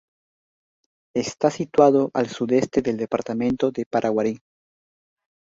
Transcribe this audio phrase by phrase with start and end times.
[1.15, 4.39] Está situado al sudeste del Departamento de Paraguarí.